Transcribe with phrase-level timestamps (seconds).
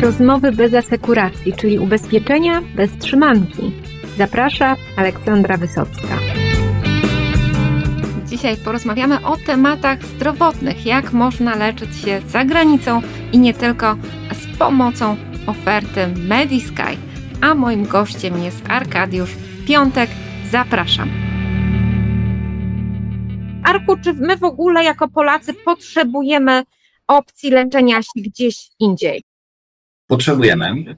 [0.00, 3.72] rozmowy bez asekuracji, czyli ubezpieczenia bez trzymanki.
[4.18, 6.18] Zaprasza Aleksandra Wysocka.
[8.26, 13.02] Dzisiaj porozmawiamy o tematach zdrowotnych, jak można leczyć się za granicą
[13.32, 13.96] i nie tylko
[14.32, 15.16] z pomocą
[15.46, 16.96] oferty Medisky.
[17.40, 19.36] A moim gościem jest Arkadiusz
[19.66, 20.10] Piątek.
[20.50, 21.10] Zapraszam.
[23.64, 26.62] Arku, czy my w ogóle jako Polacy potrzebujemy
[27.08, 29.29] opcji leczenia się gdzieś indziej?
[30.10, 30.96] Potrzebujemy.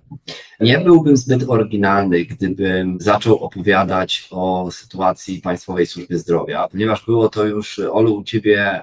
[0.61, 7.45] Nie byłbym zbyt oryginalny, gdybym zaczął opowiadać o sytuacji Państwowej Służby Zdrowia, ponieważ było to
[7.45, 8.83] już, Olu, u Ciebie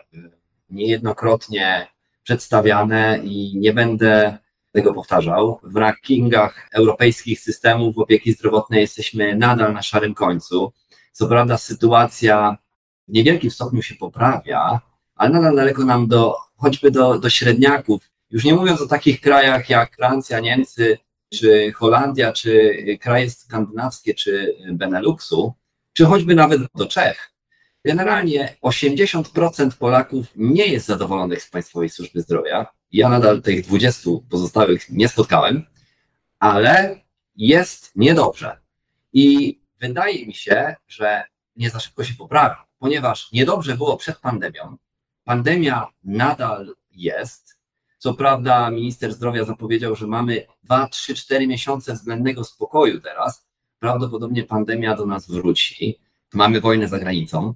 [0.70, 1.88] niejednokrotnie
[2.24, 4.38] przedstawiane i nie będę
[4.72, 5.60] tego powtarzał.
[5.64, 10.74] W rankingach europejskich systemów opieki zdrowotnej jesteśmy nadal na szarym końcu.
[11.12, 12.58] Co prawda sytuacja
[13.08, 14.80] w niewielkim stopniu się poprawia,
[15.16, 18.10] ale nadal daleko nam do, choćby do, do średniaków.
[18.32, 20.98] Już nie mówiąc o takich krajach jak Francja, Niemcy,
[21.34, 25.54] czy Holandia, czy kraje skandynawskie, czy Beneluxu,
[25.94, 27.32] czy choćby nawet do Czech.
[27.86, 32.68] Generalnie 80% Polaków nie jest zadowolonych z Państwowej Służby Zdrowia.
[32.92, 35.66] Ja nadal tych 20 pozostałych nie spotkałem,
[36.40, 37.02] ale
[37.36, 38.60] jest niedobrze.
[39.14, 41.24] I wydaje mi się, że
[41.56, 44.78] nie za szybko się poprawi, ponieważ niedobrze było przed pandemią.
[45.24, 47.59] Pandemia nadal jest.
[48.00, 53.48] Co prawda, minister zdrowia zapowiedział, że mamy 2, 3, 4 miesiące względnego spokoju teraz.
[53.80, 56.00] Prawdopodobnie pandemia do nas wróci.
[56.34, 57.54] Mamy wojnę za granicą,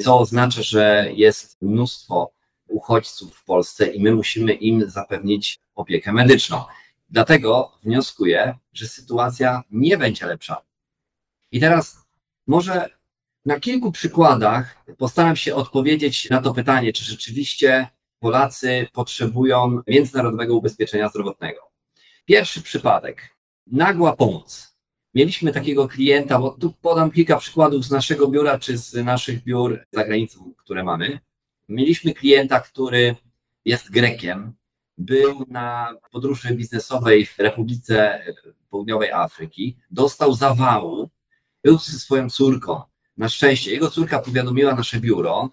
[0.00, 2.32] co oznacza, że jest mnóstwo
[2.68, 6.64] uchodźców w Polsce i my musimy im zapewnić opiekę medyczną.
[7.10, 10.62] Dlatego wnioskuję, że sytuacja nie będzie lepsza.
[11.52, 11.98] I teraz
[12.46, 12.90] może
[13.44, 17.88] na kilku przykładach postaram się odpowiedzieć na to pytanie, czy rzeczywiście
[18.20, 21.60] Polacy potrzebują międzynarodowego ubezpieczenia zdrowotnego.
[22.24, 23.36] Pierwszy przypadek.
[23.66, 24.78] Nagła pomoc.
[25.14, 29.80] Mieliśmy takiego klienta, bo tu podam kilka przykładów z naszego biura czy z naszych biur
[29.92, 31.20] za granicą, które mamy.
[31.68, 33.16] Mieliśmy klienta, który
[33.64, 34.52] jest Grekiem,
[34.98, 38.24] był na podróży biznesowej w Republice
[38.70, 41.10] Południowej Afryki, dostał zawału,
[41.64, 42.82] był ze swoją córką.
[43.16, 45.50] Na szczęście jego córka powiadomiła nasze biuro,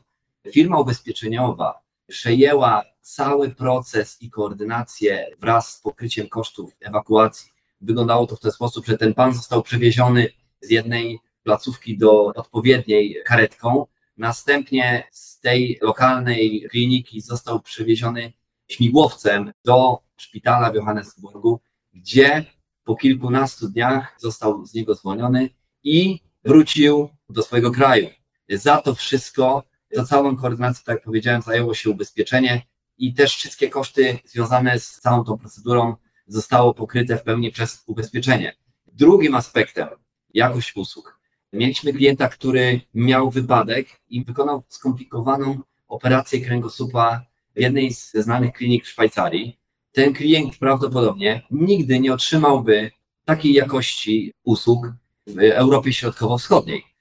[0.52, 7.52] firma ubezpieczeniowa przejęła cały proces i koordynację wraz z pokryciem kosztów ewakuacji.
[7.82, 10.28] Wyglądało to w ten sposób, że ten pan został przewieziony
[10.62, 13.86] z jednej placówki do odpowiedniej karetką,
[14.18, 18.34] następnie z tej lokalnej kliniki został przewieziony
[18.68, 21.60] śmigłowcem do szpitala w Johannesburgu,
[21.94, 22.46] gdzie
[22.84, 25.50] po kilkunastu dniach został z niego zwolniony
[25.84, 28.10] i wrócił do swojego kraju.
[28.50, 32.62] Za to wszystko, za całą koordynację, tak jak powiedziałem, zajęło się ubezpieczenie
[32.98, 35.96] i też wszystkie koszty związane z całą tą procedurą
[36.28, 38.56] zostało pokryte w pełni przez ubezpieczenie.
[38.88, 39.88] Drugim aspektem
[40.34, 41.20] jakość usług.
[41.54, 47.26] Mieliśmy klienta, który miał wypadek i wykonał skomplikowaną operację kręgosłupa
[47.56, 49.60] w jednej z znanych klinik w Szwajcarii.
[49.92, 52.92] Ten klient prawdopodobnie nigdy nie otrzymałby
[53.26, 54.88] takiej jakości usług
[55.28, 56.95] w Europie Środkowo-Wschodniej.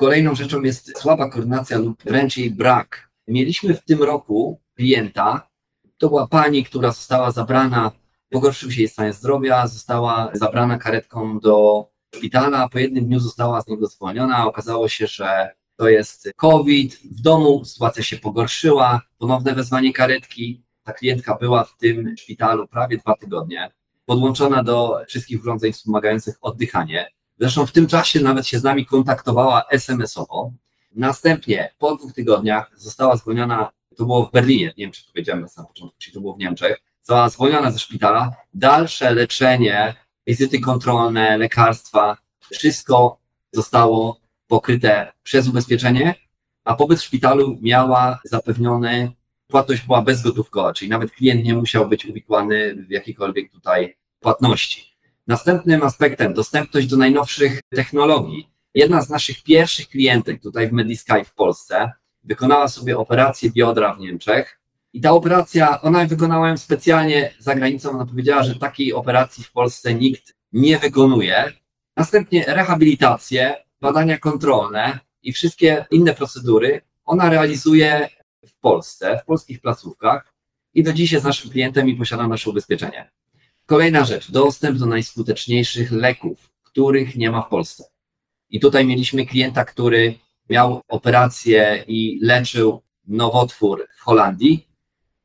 [0.00, 3.10] Kolejną rzeczą jest słaba koordynacja lub wręcz jej brak.
[3.28, 5.48] Mieliśmy w tym roku klienta,
[5.98, 7.92] to była pani, która została zabrana,
[8.30, 13.66] pogorszył się jej stan zdrowia, została zabrana karetką do szpitala, po jednym dniu została z
[13.66, 19.92] niego zwolniona, okazało się, że to jest COVID, w domu sytuacja się pogorszyła, ponowne wezwanie
[19.92, 23.70] karetki, ta klientka była w tym szpitalu prawie dwa tygodnie,
[24.04, 29.64] podłączona do wszystkich urządzeń wspomagających oddychanie, Zresztą w tym czasie nawet się z nami kontaktowała
[29.70, 30.52] SMS-owo.
[30.94, 35.42] Następnie po dwóch tygodniach została zwolniona, to było w Berlinie, nie wiem czy to powiedziałem
[35.42, 38.32] na samym początku, czy to było w Niemczech, została zwolniona ze szpitala.
[38.54, 39.94] Dalsze leczenie,
[40.26, 42.16] wizyty kontrolne, lekarstwa,
[42.50, 43.18] wszystko
[43.52, 46.14] zostało pokryte przez ubezpieczenie,
[46.64, 49.12] a pobyt w szpitalu miała zapewniony,
[49.48, 54.89] płatność była bezgotówkowa, czyli nawet klient nie musiał być uwikłany w jakiekolwiek tutaj płatności.
[55.30, 58.50] Następnym aspektem dostępność do najnowszych technologii.
[58.74, 61.92] Jedna z naszych pierwszych klientek tutaj w Medisky w Polsce
[62.24, 64.60] wykonała sobie operację biodra w Niemczech
[64.92, 69.52] i ta operacja, ona wykonała ją specjalnie za granicą, ona powiedziała, że takiej operacji w
[69.52, 71.52] Polsce nikt nie wykonuje.
[71.96, 78.08] Następnie rehabilitację, badania kontrolne i wszystkie inne procedury ona realizuje
[78.46, 80.34] w Polsce, w polskich placówkach
[80.74, 83.10] i do dziś jest naszym klientem i posiada nasze ubezpieczenie.
[83.70, 87.84] Kolejna rzecz, dostęp do najskuteczniejszych leków, których nie ma w Polsce.
[88.48, 90.14] I tutaj mieliśmy klienta, który
[90.48, 94.68] miał operację i leczył nowotwór w Holandii.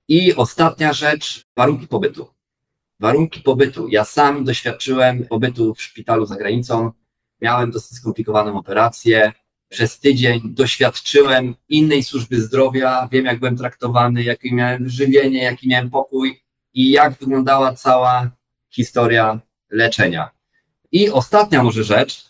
[0.08, 2.28] I ostatnia rzecz, warunki pobytu.
[3.00, 3.88] warunki pobytu.
[3.88, 6.92] Ja sam doświadczyłem pobytu w szpitalu za granicą.
[7.42, 9.32] Miałem dosyć skomplikowaną operację.
[9.70, 13.10] Przez tydzień doświadczyłem innej służby zdrowia.
[13.12, 16.45] Wiem, jak byłem traktowany, jakie miałem żywienie, jaki miałem pokój
[16.76, 18.32] i jak wyglądała cała
[18.70, 19.40] historia
[19.70, 20.30] leczenia.
[20.92, 22.26] I ostatnia może rzecz,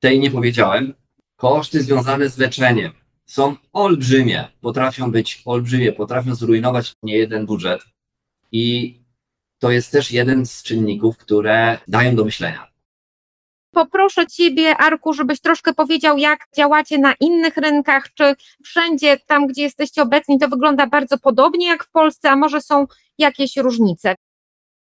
[0.00, 0.94] tej nie powiedziałem,
[1.36, 2.92] koszty związane z leczeniem
[3.26, 7.82] są olbrzymie, potrafią być olbrzymie, potrafią zrujnować nie jeden budżet
[8.52, 8.94] i
[9.58, 12.69] to jest też jeden z czynników, które dają do myślenia.
[13.70, 18.34] Poproszę Ciebie, Arku, żebyś troszkę powiedział, jak działacie na innych rynkach, czy
[18.64, 22.86] wszędzie tam, gdzie jesteście obecni, to wygląda bardzo podobnie jak w Polsce, a może są
[23.18, 24.14] jakieś różnice?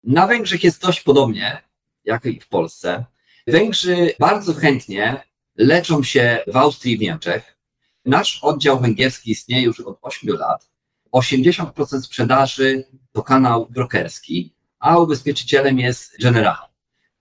[0.05, 1.63] Na Węgrzech jest dość podobnie,
[2.05, 3.05] jak i w Polsce.
[3.47, 5.23] Węgrzy bardzo chętnie
[5.57, 7.57] leczą się w Austrii i w Niemczech.
[8.05, 10.71] Nasz oddział węgierski istnieje już od 8 lat.
[11.13, 16.70] 80% sprzedaży to kanał brokerski, a ubezpieczycielem jest General.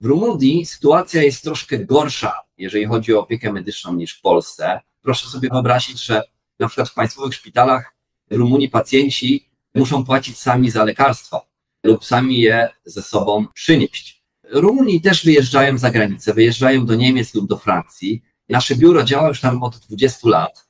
[0.00, 4.80] W Rumunii sytuacja jest troszkę gorsza, jeżeli chodzi o opiekę medyczną niż w Polsce.
[5.02, 6.22] Proszę sobie wyobrazić, że
[6.58, 7.94] na przykład w państwowych szpitalach
[8.30, 11.40] w Rumunii pacjenci muszą płacić sami za lekarstwa
[11.84, 14.22] lub sami je ze sobą przynieść.
[14.44, 18.22] Rumuni też wyjeżdżają za granicę, wyjeżdżają do Niemiec lub do Francji.
[18.48, 20.68] Nasze biuro działa już tam od 20 lat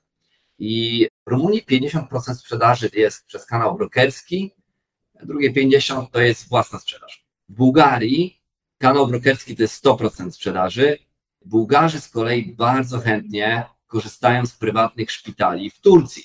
[0.58, 4.54] i w Rumunii 50% sprzedaży jest przez kanał brokerski,
[5.22, 7.24] drugie 50% to jest własna sprzedaż.
[7.48, 8.39] W Bułgarii
[8.80, 10.98] kanał brokerski to jest 100% sprzedaży.
[11.44, 16.24] Bułgarzy z kolei bardzo chętnie korzystają z prywatnych szpitali w Turcji,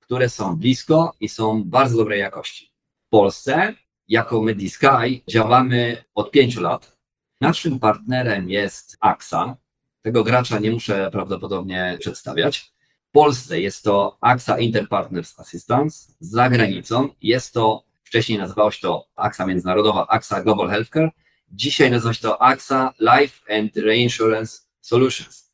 [0.00, 2.72] które są blisko i są bardzo dobrej jakości.
[3.06, 3.74] W Polsce
[4.08, 6.96] jako Medisky działamy od pięciu lat.
[7.40, 9.56] Naszym partnerem jest AXA.
[10.02, 12.72] Tego gracza nie muszę prawdopodobnie przedstawiać.
[13.08, 19.06] W Polsce jest to AXA Interpartners Assistance, za granicą jest to, wcześniej nazywało się to
[19.16, 21.10] AXA Międzynarodowa, AXA Global Healthcare,
[21.54, 25.52] dzisiaj nazywa się to AXA Life and Reinsurance Solutions.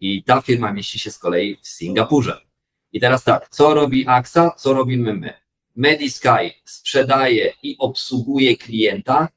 [0.00, 2.40] I ta firma mieści się z kolei w Singapurze.
[2.92, 5.32] I teraz tak, co robi AXA, co robimy my?
[5.76, 9.28] Medisky sprzedaje i obsługuje klienta,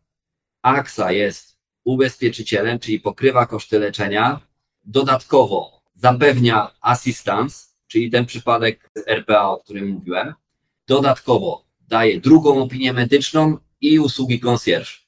[0.62, 4.40] AXA jest ubezpieczycielem, czyli pokrywa koszty leczenia,
[4.84, 10.34] dodatkowo zapewnia assistance, czyli ten przypadek z RPA, o którym mówiłem,
[10.88, 15.02] dodatkowo daje drugą opinię medyczną i usługi concierge.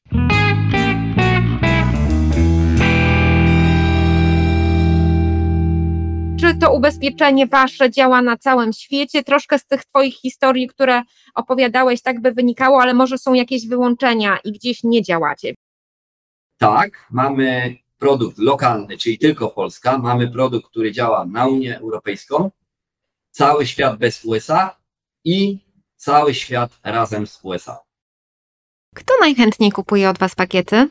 [6.44, 9.24] Czy to ubezpieczenie wasze działa na całym świecie?
[9.24, 11.02] Troszkę z tych twoich historii, które
[11.36, 15.54] opowiadałeś, tak by wynikało, ale może są jakieś wyłączenia i gdzieś nie działacie.
[16.58, 22.52] Tak, mamy produkt lokalny, czyli tylko Polska, mamy produkt, który działa na Unię Europejską,
[23.32, 24.78] cały świat bez USA
[25.24, 25.60] i
[25.96, 27.80] cały świat razem z USA.
[28.96, 30.90] Kto najchętniej kupuje od was pakiety?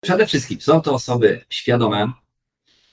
[0.00, 2.12] Przede wszystkim są to osoby świadome,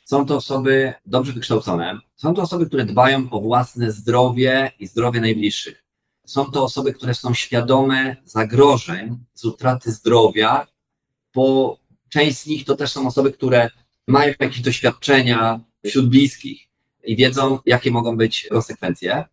[0.09, 5.21] są to osoby dobrze wykształcone, są to osoby, które dbają o własne zdrowie i zdrowie
[5.21, 5.83] najbliższych.
[6.25, 10.67] Są to osoby, które są świadome zagrożeń z utraty zdrowia,
[11.35, 11.77] bo
[12.09, 13.69] część z nich to też są osoby, które
[14.07, 16.67] mają jakieś doświadczenia wśród bliskich
[17.03, 19.25] i wiedzą, jakie mogą być konsekwencje.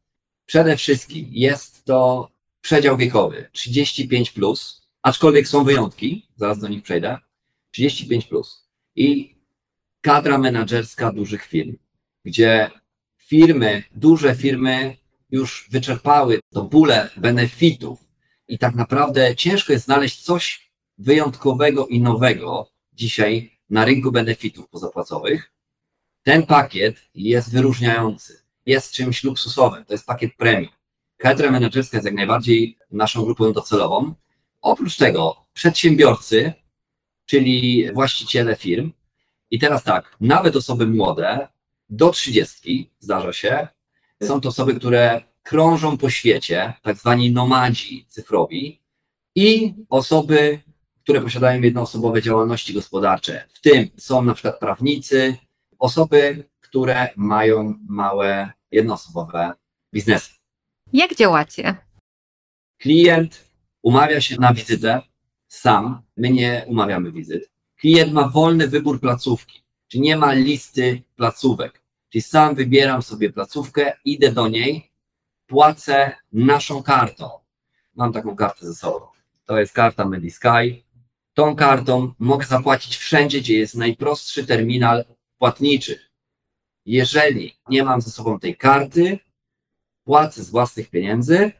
[0.46, 2.30] Przede wszystkim jest to
[2.60, 7.18] przedział wiekowy 35, plus, aczkolwiek są wyjątki, zaraz do nich przejdę.
[7.70, 8.26] 35.
[8.26, 8.68] Plus.
[8.96, 9.33] I
[10.04, 11.76] kadra menedżerska dużych firm,
[12.24, 12.70] gdzie
[13.16, 14.96] firmy, duże firmy
[15.30, 17.98] już wyczerpały to pulę benefitów
[18.48, 25.52] i tak naprawdę ciężko jest znaleźć coś wyjątkowego i nowego dzisiaj na rynku benefitów pozapłacowych.
[26.22, 30.72] Ten pakiet jest wyróżniający, jest czymś luksusowym, to jest pakiet premium.
[31.16, 34.14] Kadra menedżerska jest jak najbardziej naszą grupą docelową.
[34.60, 36.52] Oprócz tego przedsiębiorcy,
[37.26, 38.92] czyli właściciele firm,
[39.54, 41.48] i teraz tak, nawet osoby młode,
[41.88, 43.68] do 30 zdarza się,
[44.22, 48.82] są to osoby, które krążą po świecie, tak zwani nomadzi cyfrowi
[49.34, 50.60] i osoby,
[51.02, 53.48] które posiadają jednoosobowe działalności gospodarcze.
[53.52, 55.36] W tym są na przykład prawnicy,
[55.78, 59.52] osoby, które mają małe jednoosobowe
[59.92, 60.30] biznesy.
[60.92, 61.76] Jak działacie?
[62.78, 63.50] Klient
[63.82, 65.02] umawia się na wizytę
[65.48, 67.53] sam, my nie umawiamy wizyt.
[67.84, 71.82] Klient ma wolny wybór placówki, czyli nie ma listy placówek.
[72.08, 74.90] Czyli sam wybieram sobie placówkę, idę do niej,
[75.46, 77.30] płacę naszą kartą.
[77.94, 79.06] Mam taką kartę ze sobą.
[79.44, 80.84] To jest karta Medisky.
[81.34, 85.04] Tą kartą mogę zapłacić wszędzie, gdzie jest najprostszy terminal
[85.38, 85.98] płatniczy.
[86.86, 89.18] Jeżeli nie mam ze sobą tej karty,
[90.04, 91.52] płacę z własnych pieniędzy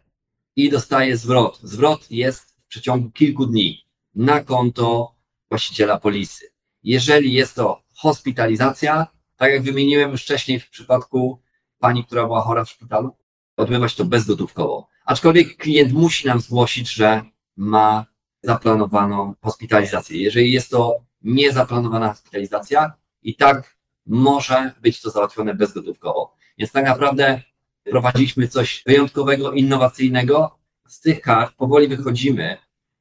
[0.56, 1.60] i dostaję zwrot.
[1.62, 3.84] Zwrot jest w przeciągu kilku dni.
[4.14, 5.13] na konto
[5.54, 6.52] właściciela polisy.
[6.82, 9.06] Jeżeli jest to hospitalizacja,
[9.36, 11.42] tak jak wymieniłem już wcześniej w przypadku
[11.78, 13.16] pani, która była chora w szpitalu,
[13.56, 14.88] odbywać to bezgotówkowo.
[15.04, 17.22] Aczkolwiek klient musi nam zgłosić, że
[17.56, 18.06] ma
[18.42, 20.22] zaplanowaną hospitalizację.
[20.22, 22.92] Jeżeli jest to niezaplanowana hospitalizacja,
[23.22, 26.34] i tak może być to załatwione bezgotówkowo.
[26.58, 27.42] Więc tak naprawdę
[27.84, 30.58] prowadziliśmy coś wyjątkowego, innowacyjnego.
[30.88, 32.56] Z tych kart powoli wychodzimy,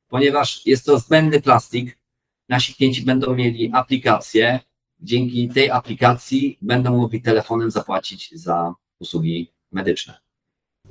[0.08, 2.03] ponieważ jest to zbędny plastik.
[2.50, 4.60] Nasi klienci będą mieli aplikację.
[5.00, 10.20] Dzięki tej aplikacji będą mogli telefonem zapłacić za usługi medyczne.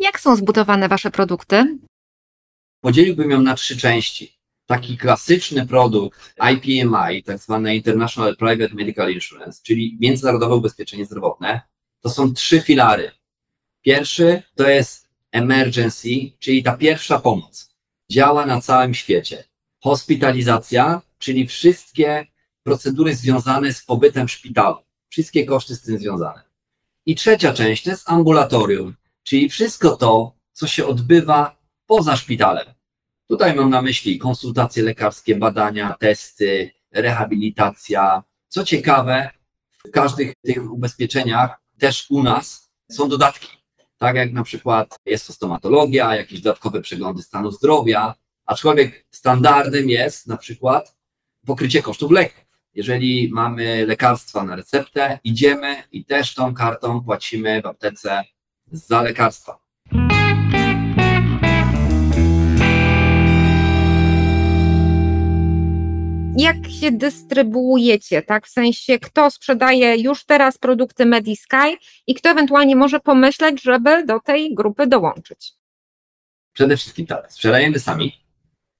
[0.00, 1.78] Jak są zbudowane Wasze produkty?
[2.80, 4.38] Podzieliłbym ją na trzy części.
[4.66, 11.60] Taki klasyczny produkt IPMI, tak zwane International Private Medical Insurance, czyli Międzynarodowe Ubezpieczenie Zdrowotne,
[12.00, 13.10] to są trzy filary.
[13.82, 17.74] Pierwszy to jest emergency, czyli ta pierwsza pomoc.
[18.10, 19.44] Działa na całym świecie.
[19.82, 22.26] Hospitalizacja, czyli wszystkie
[22.62, 24.76] procedury związane z pobytem w szpitalu.
[25.08, 26.42] Wszystkie koszty z tym związane.
[27.06, 32.66] I trzecia część to jest ambulatorium, czyli wszystko to, co się odbywa poza szpitalem.
[33.28, 38.22] Tutaj mam na myśli konsultacje lekarskie, badania, testy, rehabilitacja.
[38.48, 39.30] Co ciekawe,
[39.70, 43.48] w każdych tych ubezpieczeniach też u nas są dodatki.
[43.98, 48.14] Tak jak na przykład jest to stomatologia, jakieś dodatkowe przeglądy stanu zdrowia,
[48.46, 51.01] aczkolwiek standardem jest na przykład
[51.46, 52.44] pokrycie kosztów leków.
[52.74, 58.22] Jeżeli mamy lekarstwa na receptę, idziemy i też tą kartą płacimy w aptece
[58.72, 59.58] za lekarstwa.
[66.36, 68.46] Jak się dystrybuujecie, tak?
[68.46, 74.20] W sensie, kto sprzedaje już teraz produkty Medisky i kto ewentualnie może pomyśleć, żeby do
[74.20, 75.52] tej grupy dołączyć?
[76.52, 78.21] Przede wszystkim tak, sprzedajemy sami,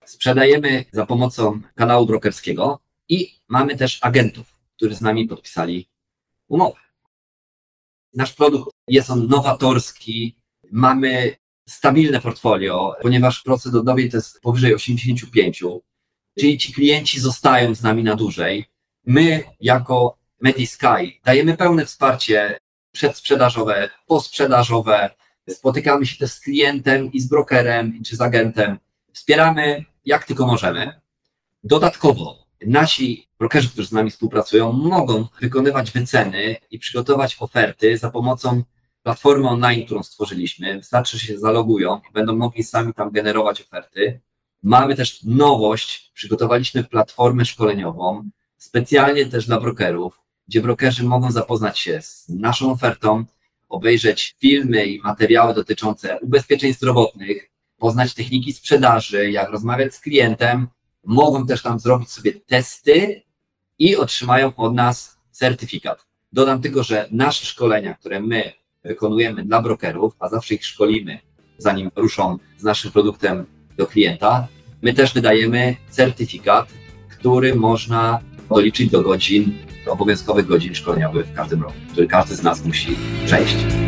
[0.04, 5.88] sprzedajemy za pomocą kanału brokerskiego i mamy też agentów, którzy z nami podpisali
[6.49, 6.80] umowę.
[8.14, 10.37] Nasz produkt jest on nowatorski,
[10.73, 11.37] mamy
[11.68, 15.64] stabilne portfolio, ponieważ procent odnowień to jest powyżej 85,
[16.38, 18.64] czyli ci klienci zostają z nami na dłużej.
[19.06, 22.59] My jako MediSky dajemy pełne wsparcie
[22.92, 25.11] przedsprzedażowe, posprzedażowe,
[25.49, 28.78] spotykamy się też z klientem i z brokerem, czy z agentem.
[29.12, 31.00] Wspieramy jak tylko możemy.
[31.64, 38.62] Dodatkowo nasi brokerzy, którzy z nami współpracują, mogą wykonywać wyceny i przygotować oferty za pomocą
[39.02, 40.78] platformy online, którą stworzyliśmy.
[40.78, 44.21] Wystarczy, że się zalogują będą mogli sami tam generować oferty.
[44.62, 52.02] Mamy też nowość, przygotowaliśmy platformę szkoleniową, specjalnie też dla brokerów, gdzie brokerzy mogą zapoznać się
[52.02, 53.25] z naszą ofertą,
[53.68, 57.51] obejrzeć filmy i materiały dotyczące ubezpieczeń zdrowotnych,
[57.83, 60.69] poznać techniki sprzedaży, jak rozmawiać z klientem,
[61.05, 63.23] mogą też tam zrobić sobie testy
[63.79, 66.07] i otrzymają od nas certyfikat.
[66.33, 68.53] Dodam tylko, że nasze szkolenia, które my
[68.85, 71.19] wykonujemy dla brokerów, a zawsze ich szkolimy,
[71.59, 73.47] zanim ruszą z naszym produktem
[73.77, 74.49] do klienta,
[74.83, 76.69] my też wydajemy certyfikat,
[77.11, 82.43] który można doliczyć do godzin, do obowiązkowych godzin szkoleniowych w każdym roku, który każdy z
[82.43, 82.97] nas musi
[83.27, 83.82] przejść.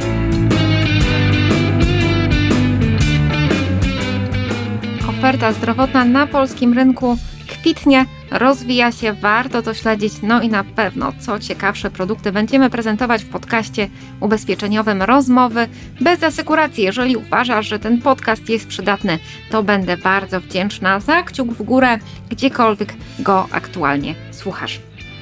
[5.25, 10.13] Oferta zdrowotna na polskim rynku kwitnie, rozwija się, warto to śledzić.
[10.23, 13.89] No i na pewno, co ciekawsze produkty będziemy prezentować w podcaście
[14.21, 15.69] ubezpieczeniowym Rozmowy
[16.01, 16.85] bez asekuracji.
[16.85, 19.19] Jeżeli uważasz, że ten podcast jest przydatny,
[19.51, 21.99] to będę bardzo wdzięczna za kciuk w górę,
[22.31, 24.81] gdziekolwiek go aktualnie słuchasz.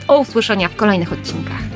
[0.08, 1.71] Do usłyszenia w kolejnych odcinkach.